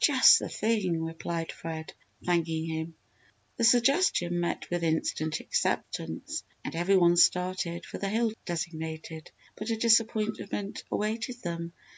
"Just 0.00 0.38
the 0.38 0.48
thing!" 0.48 1.04
replied 1.04 1.52
Fred, 1.52 1.92
thanking 2.24 2.64
him. 2.64 2.94
The 3.58 3.64
suggestion 3.64 4.40
met 4.40 4.70
with 4.70 4.82
instant 4.82 5.38
acceptance 5.40 6.42
and 6.64 6.74
every 6.74 6.96
one 6.96 7.18
started 7.18 7.84
for 7.84 7.98
the 7.98 8.08
hill 8.08 8.32
designated. 8.46 9.30
But 9.54 9.68
a 9.68 9.76
disappointment 9.76 10.82
awaited 10.90 11.42
them. 11.42 11.74